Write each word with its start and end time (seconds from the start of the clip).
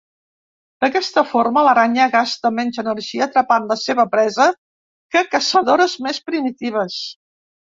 D'aquesta 0.83 1.23
forma, 1.33 1.61
l'aranya 1.67 2.07
gasta 2.15 2.51
menys 2.61 2.81
energia 2.85 3.25
atrapant 3.27 3.67
la 3.73 3.77
seva 3.83 4.07
presa 4.15 4.49
que 5.17 5.23
caçadores 5.37 5.97
més 6.07 6.23
primitives. 6.33 6.99